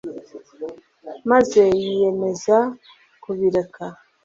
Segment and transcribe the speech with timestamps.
[1.31, 2.57] maze yiyemeza
[3.21, 3.85] kubireka